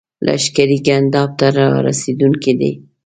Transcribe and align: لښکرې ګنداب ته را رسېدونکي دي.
لښکرې 0.25 0.77
ګنداب 0.87 1.29
ته 1.39 1.47
را 1.55 1.67
رسېدونکي 1.87 2.53
دي. 2.59 2.71